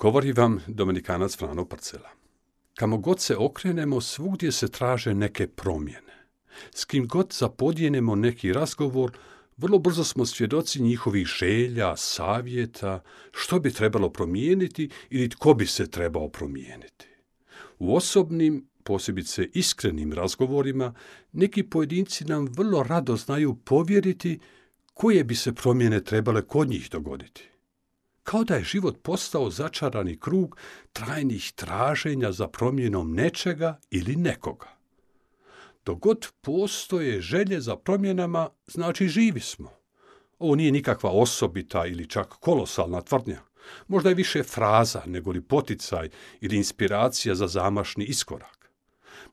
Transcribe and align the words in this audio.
Govori 0.00 0.32
vam 0.32 0.60
Dominikanac 0.66 1.36
Frano 1.36 1.64
Parcela. 1.64 2.08
Kamo 2.74 2.98
god 2.98 3.20
se 3.20 3.36
okrenemo, 3.36 4.00
svugdje 4.00 4.52
se 4.52 4.68
traže 4.68 5.14
neke 5.14 5.46
promjene. 5.46 6.26
S 6.74 6.84
kim 6.84 7.06
god 7.06 7.32
zapodjenemo 7.32 8.14
neki 8.14 8.52
razgovor, 8.52 9.12
vrlo 9.56 9.78
brzo 9.78 10.04
smo 10.04 10.26
svjedoci 10.26 10.82
njihovih 10.82 11.26
želja, 11.26 11.96
savjeta, 11.96 13.02
što 13.32 13.60
bi 13.60 13.72
trebalo 13.72 14.10
promijeniti 14.10 14.88
ili 15.10 15.28
tko 15.28 15.54
bi 15.54 15.66
se 15.66 15.90
trebao 15.90 16.28
promijeniti. 16.28 17.06
U 17.78 17.96
osobnim, 17.96 18.66
posebice 18.84 19.48
iskrenim 19.54 20.12
razgovorima, 20.12 20.94
neki 21.32 21.62
pojedinci 21.62 22.24
nam 22.24 22.48
vrlo 22.56 22.82
rado 22.82 23.16
znaju 23.16 23.54
povjeriti 23.54 24.38
koje 24.94 25.24
bi 25.24 25.34
se 25.34 25.52
promjene 25.52 26.04
trebale 26.04 26.42
kod 26.42 26.68
njih 26.68 26.88
dogoditi 26.90 27.49
kao 28.30 28.44
da 28.44 28.54
je 28.54 28.64
život 28.64 29.02
postao 29.02 29.50
začarani 29.50 30.20
krug 30.20 30.56
trajnih 30.92 31.52
traženja 31.52 32.32
za 32.32 32.48
promjenom 32.48 33.14
nečega 33.14 33.78
ili 33.90 34.16
nekoga. 34.16 34.68
Dogod 35.86 36.28
postoje 36.40 37.20
želje 37.20 37.60
za 37.60 37.76
promjenama, 37.76 38.48
znači 38.66 39.08
živi 39.08 39.40
smo. 39.40 39.70
Ovo 40.38 40.54
nije 40.54 40.72
nikakva 40.72 41.10
osobita 41.10 41.86
ili 41.86 42.06
čak 42.06 42.28
kolosalna 42.28 43.00
tvrdnja. 43.00 43.40
Možda 43.88 44.08
je 44.08 44.14
više 44.14 44.42
fraza 44.42 45.02
nego 45.06 45.30
li 45.30 45.40
poticaj 45.40 46.08
ili 46.40 46.56
inspiracija 46.56 47.34
za 47.34 47.46
zamašni 47.46 48.04
iskorak. 48.04 48.59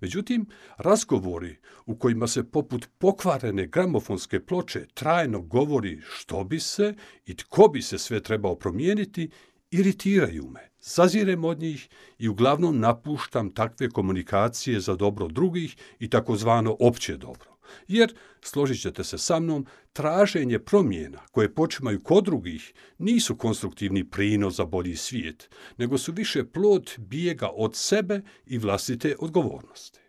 Međutim, 0.01 0.45
razgovori 0.77 1.57
u 1.85 1.95
kojima 1.95 2.27
se 2.27 2.51
poput 2.51 2.89
pokvarene 2.97 3.67
gramofonske 3.67 4.39
ploče 4.39 4.85
trajno 4.93 5.41
govori 5.41 6.01
što 6.09 6.43
bi 6.43 6.59
se 6.59 6.93
i 7.25 7.35
tko 7.35 7.67
bi 7.67 7.81
se 7.81 7.97
sve 7.97 8.23
trebao 8.23 8.55
promijeniti, 8.55 9.29
iritiraju 9.71 10.49
me. 10.49 10.69
Zazirem 10.81 11.45
od 11.45 11.59
njih 11.59 11.89
i 12.17 12.27
uglavnom 12.27 12.79
napuštam 12.79 13.53
takve 13.53 13.89
komunikacije 13.89 14.79
za 14.79 14.95
dobro 14.95 15.27
drugih 15.27 15.75
i 15.99 16.09
takozvano 16.09 16.75
opće 16.79 17.17
dobro. 17.17 17.56
Jer, 17.87 18.15
složit 18.41 18.81
ćete 18.81 19.03
se 19.03 19.17
sa 19.17 19.39
mnom, 19.39 19.65
traženje 19.93 20.59
promjena 20.59 21.19
koje 21.31 21.53
počimaju 21.53 22.03
kod 22.03 22.25
drugih 22.25 22.73
nisu 22.97 23.35
konstruktivni 23.35 24.09
prinos 24.09 24.55
za 24.55 24.65
bolji 24.65 24.95
svijet, 24.95 25.49
nego 25.77 25.97
su 25.97 26.11
više 26.11 26.43
plod 26.45 26.91
bijega 26.97 27.49
od 27.53 27.75
sebe 27.75 28.21
i 28.45 28.57
vlastite 28.57 29.15
odgovornosti. 29.19 29.99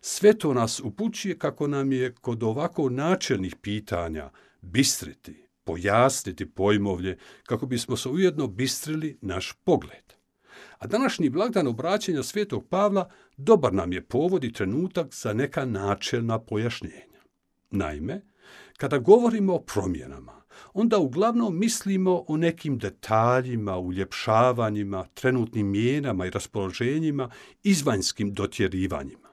Sve 0.00 0.38
to 0.38 0.54
nas 0.54 0.80
upućuje 0.80 1.38
kako 1.38 1.66
nam 1.66 1.92
je 1.92 2.14
kod 2.14 2.42
ovako 2.42 2.88
načelnih 2.88 3.56
pitanja 3.56 4.30
bistriti, 4.60 5.46
pojasniti 5.64 6.50
pojmovlje, 6.50 7.18
kako 7.42 7.66
bismo 7.66 7.96
se 7.96 8.08
ujedno 8.08 8.46
bistrili 8.46 9.18
naš 9.20 9.52
pogled. 9.64 10.21
A 10.78 10.86
današnji 10.86 11.30
blagdan 11.30 11.66
obraćanja 11.66 12.22
svetog 12.22 12.66
Pavla 12.68 13.10
dobar 13.36 13.72
nam 13.72 13.92
je 13.92 14.04
povod 14.04 14.44
i 14.44 14.52
trenutak 14.52 15.14
za 15.14 15.32
neka 15.32 15.64
načelna 15.64 16.38
pojašnjenja. 16.38 17.22
Naime, 17.70 18.20
kada 18.76 18.98
govorimo 18.98 19.54
o 19.54 19.62
promjenama, 19.62 20.42
onda 20.74 20.98
uglavnom 20.98 21.58
mislimo 21.58 22.24
o 22.28 22.36
nekim 22.36 22.78
detaljima, 22.78 23.78
uljepšavanjima, 23.78 25.06
trenutnim 25.14 25.70
mijenama 25.70 26.26
i 26.26 26.30
raspoloženjima, 26.30 27.30
izvanjskim 27.62 28.32
dotjerivanjima. 28.34 29.28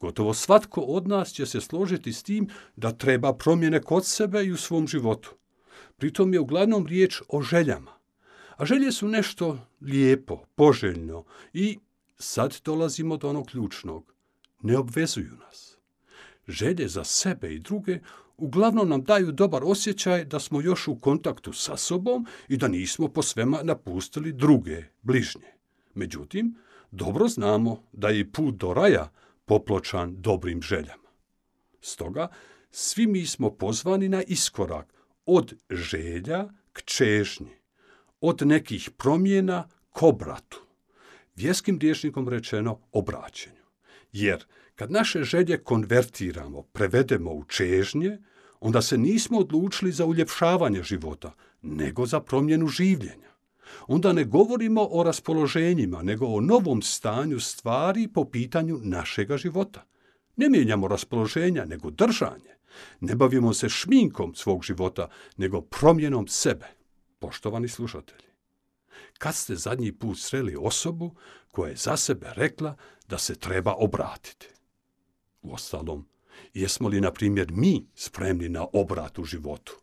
Gotovo 0.00 0.34
svatko 0.34 0.80
od 0.80 1.08
nas 1.08 1.32
će 1.32 1.46
se 1.46 1.60
složiti 1.60 2.12
s 2.12 2.22
tim 2.22 2.48
da 2.76 2.92
treba 2.92 3.34
promjene 3.34 3.82
kod 3.82 4.06
sebe 4.06 4.44
i 4.44 4.52
u 4.52 4.56
svom 4.56 4.86
životu. 4.86 5.34
Pritom 5.96 6.34
je 6.34 6.40
uglavnom 6.40 6.86
riječ 6.86 7.22
o 7.28 7.42
željama, 7.42 7.95
a 8.56 8.64
želje 8.64 8.92
su 8.92 9.08
nešto 9.08 9.58
lijepo, 9.80 10.44
poželjno 10.54 11.24
i 11.52 11.78
sad 12.18 12.60
dolazimo 12.64 13.16
do 13.16 13.28
onog 13.28 13.46
ključnog. 13.46 14.12
Ne 14.62 14.78
obvezuju 14.78 15.32
nas. 15.46 15.78
Želje 16.48 16.88
za 16.88 17.04
sebe 17.04 17.54
i 17.54 17.58
druge 17.58 17.98
uglavnom 18.36 18.88
nam 18.88 19.04
daju 19.04 19.32
dobar 19.32 19.62
osjećaj 19.64 20.24
da 20.24 20.40
smo 20.40 20.60
još 20.60 20.88
u 20.88 20.96
kontaktu 20.96 21.52
sa 21.52 21.76
sobom 21.76 22.26
i 22.48 22.56
da 22.56 22.68
nismo 22.68 23.08
po 23.08 23.22
svema 23.22 23.62
napustili 23.62 24.32
druge, 24.32 24.84
bližnje. 25.02 25.52
Međutim, 25.94 26.54
dobro 26.90 27.28
znamo 27.28 27.82
da 27.92 28.08
je 28.08 28.32
put 28.32 28.54
do 28.54 28.74
raja 28.74 29.12
popločan 29.44 30.22
dobrim 30.22 30.62
željama. 30.62 31.08
Stoga, 31.80 32.28
svi 32.70 33.06
mi 33.06 33.26
smo 33.26 33.50
pozvani 33.50 34.08
na 34.08 34.22
iskorak 34.22 34.94
od 35.26 35.54
želja 35.70 36.48
k 36.72 36.82
čežnji, 36.84 37.56
od 38.20 38.42
nekih 38.42 38.90
promjena 38.96 39.68
k 39.92 40.02
obratu. 40.02 40.60
Vjerskim 41.36 41.78
rječnikom 41.78 42.28
rečeno 42.28 42.80
obraćenju. 42.92 43.66
Jer 44.12 44.44
kad 44.74 44.90
naše 44.90 45.24
želje 45.24 45.58
konvertiramo, 45.58 46.62
prevedemo 46.62 47.30
u 47.30 47.44
čežnje, 47.44 48.18
onda 48.60 48.82
se 48.82 48.98
nismo 48.98 49.38
odlučili 49.38 49.92
za 49.92 50.04
uljepšavanje 50.04 50.82
života, 50.82 51.32
nego 51.62 52.06
za 52.06 52.20
promjenu 52.20 52.68
življenja. 52.68 53.26
Onda 53.86 54.12
ne 54.12 54.24
govorimo 54.24 54.88
o 54.90 55.02
raspoloženjima, 55.02 56.02
nego 56.02 56.26
o 56.26 56.40
novom 56.40 56.82
stanju 56.82 57.40
stvari 57.40 58.08
po 58.08 58.24
pitanju 58.24 58.80
našega 58.82 59.36
života. 59.36 59.84
Ne 60.36 60.48
mijenjamo 60.48 60.88
raspoloženja, 60.88 61.64
nego 61.64 61.90
držanje. 61.90 62.56
Ne 63.00 63.14
bavimo 63.14 63.54
se 63.54 63.68
šminkom 63.68 64.34
svog 64.34 64.64
života, 64.64 65.08
nego 65.36 65.60
promjenom 65.60 66.28
sebe. 66.28 66.66
Poštovani 67.26 67.68
slušatelji, 67.68 68.28
kad 69.18 69.34
ste 69.34 69.56
zadnji 69.56 69.92
put 69.92 70.18
sreli 70.18 70.56
osobu 70.58 71.14
koja 71.50 71.70
je 71.70 71.76
za 71.76 71.96
sebe 71.96 72.32
rekla 72.36 72.76
da 73.08 73.18
se 73.18 73.34
treba 73.34 73.74
obratiti? 73.74 74.46
Uostalom, 75.42 76.08
jesmo 76.54 76.88
li, 76.88 77.00
na 77.00 77.12
primjer, 77.12 77.52
mi 77.52 77.86
spremni 77.94 78.48
na 78.48 78.66
obrat 78.72 79.18
u 79.18 79.24
životu? 79.24 79.76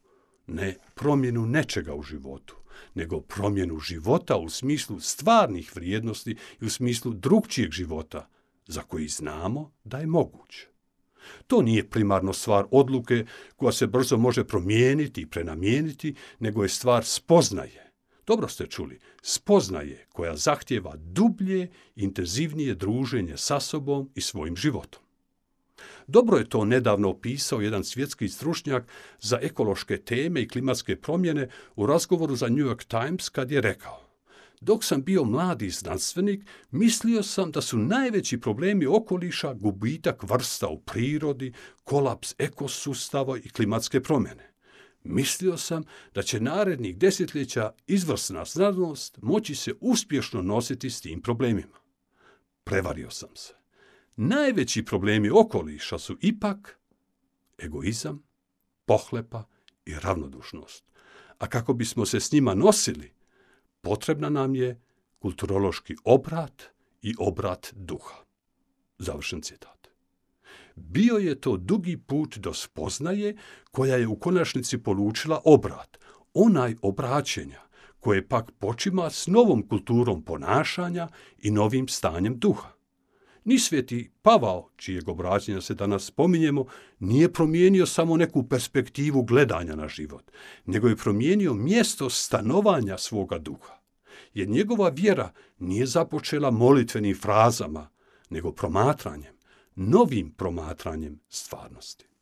Ne 0.48 0.78
promjenu 0.96 1.46
nečega 1.46 1.94
u 1.96 2.04
životu, 2.04 2.56
nego 2.94 3.22
promjenu 3.22 3.80
života 3.80 4.38
u 4.38 4.50
smislu 4.50 5.00
stvarnih 5.00 5.75
vrijednosti 5.75 6.38
i 6.62 6.66
u 6.66 6.70
smislu 6.70 7.14
drugčijeg 7.14 7.72
života, 7.72 8.30
za 8.68 8.81
koji 8.81 9.08
znamo 9.08 9.72
da 9.84 9.98
je 9.98 10.08
moguće. 10.08 10.72
To 11.47 11.61
nije 11.61 11.89
primarno 11.89 12.34
stvar 12.34 12.66
odluke 12.72 13.25
koja 13.56 13.72
se 13.72 13.88
brzo 13.88 14.17
može 14.17 14.44
promijeniti 14.44 15.22
i 15.22 15.25
prenamijeniti, 15.25 16.16
nego 16.39 16.63
je 16.63 16.69
stvar 16.69 17.06
spoznaje. 17.06 17.91
Dobro 18.28 18.47
ste 18.47 18.67
čuli, 18.67 19.00
spoznaje 19.22 20.06
koja 20.09 20.35
zahtjeva 20.35 20.94
dublje, 20.95 21.72
intenzivnije 21.95 22.75
druženje 22.75 23.38
sa 23.38 23.59
sobom 23.59 24.09
i 24.16 24.22
svojim 24.22 24.56
životom. 24.56 25.01
Dobro 26.07 26.38
je 26.38 26.50
to 26.50 26.66
nedavno 26.66 27.09
opisao 27.09 27.62
jedan 27.62 27.83
svjetski 27.83 28.29
stručnjak 28.29 28.88
za 29.19 29.39
ekološke 29.41 29.97
teme 29.97 30.41
i 30.41 30.47
klimatske 30.47 30.95
promjene 30.95 31.50
u 31.75 31.85
razgovoru 31.85 32.35
za 32.35 32.50
New 32.50 32.66
York 32.66 32.83
Times 32.83 33.29
kad 33.29 33.51
je 33.51 33.62
rekao 33.62 34.03
dok 34.63 34.84
sam 34.84 35.03
bio 35.03 35.24
mladi 35.24 35.69
znanstvenik, 35.69 36.46
mislio 36.71 37.24
sam 37.24 37.51
da 37.51 37.62
su 37.62 37.77
najveći 37.77 38.39
problemi 38.39 38.86
okoliša 38.86 39.54
gubitak 39.54 40.24
vrsta 40.24 40.68
u 40.68 40.81
prirodi, 40.81 41.54
kolaps 41.83 42.36
ekosustava 42.38 43.38
i 43.38 43.50
klimatske 43.50 44.01
promjene. 44.01 44.54
Mislio 45.04 45.57
sam 45.57 45.83
da 46.13 46.24
će 46.24 46.39
narednih 46.39 46.98
desetljeća 46.98 47.74
izvrsna 47.88 48.45
znanost 48.45 49.18
moći 49.21 49.56
se 49.56 49.74
uspješno 49.81 50.42
nositi 50.42 50.89
s 50.89 51.01
tim 51.01 51.21
problemima. 51.21 51.77
Prevario 52.63 53.10
sam 53.10 53.36
se. 53.36 53.54
Najveći 54.15 54.86
problemi 54.86 55.30
okoliša 55.30 56.00
su 56.00 56.18
ipak 56.21 56.80
egoizam, 57.57 58.24
pohlepa 58.86 59.44
i 59.86 59.94
ravnodušnost. 59.95 60.83
A 61.38 61.48
kako 61.48 61.74
bismo 61.74 62.06
se 62.06 62.19
s 62.19 62.31
njima 62.31 62.54
nosili, 62.54 63.13
potrebna 63.83 64.30
nam 64.30 64.56
je 64.56 64.80
kulturološki 65.19 65.95
obrat 66.03 66.63
i 67.01 67.13
obrat 67.19 67.74
duha. 67.75 68.15
Završen 68.97 69.41
citat. 69.41 69.88
Bio 70.75 71.18
je 71.18 71.41
to 71.41 71.57
dugi 71.57 71.97
put 71.97 72.38
do 72.38 72.53
spoznaje 72.53 73.35
koja 73.71 73.95
je 73.95 74.07
u 74.07 74.15
konačnici 74.15 74.77
polučila 74.77 75.41
obrat, 75.45 75.97
onaj 76.33 76.75
obraćenja 76.81 77.62
koje 78.00 78.27
pak 78.27 78.51
počima 78.51 79.09
s 79.09 79.27
novom 79.27 79.68
kulturom 79.68 80.24
ponašanja 80.24 81.07
i 81.38 81.51
novim 81.51 81.88
stanjem 81.88 82.39
duha. 82.39 82.69
Ni 83.45 83.60
sveti 83.60 84.12
Pavao, 84.22 84.69
čijeg 84.75 85.10
obraćenja 85.10 85.62
se 85.62 85.74
danas 85.74 86.06
spominjemo, 86.06 86.66
nije 87.00 87.34
promijenio 87.34 87.86
samo 87.86 88.18
neku 88.18 88.44
perspektivu 88.50 89.24
gledanja 89.24 89.75
na 89.75 89.88
život, 89.88 90.31
nego 90.66 90.88
je 90.88 90.95
promijenio 90.95 91.54
mjesto 91.54 92.10
stanovanja 92.10 92.98
svoga 92.98 93.38
duha. 93.38 93.74
Jer 94.34 94.50
njegova 94.50 94.90
vjera 94.90 95.31
nije 95.60 95.86
započela 95.86 96.51
molitvenim 96.51 97.16
frazama, 97.16 97.90
nego 98.30 98.51
promatranjem, 98.51 99.34
novim 99.75 100.31
promatranjem 100.31 101.19
stvarnosti. 101.30 102.12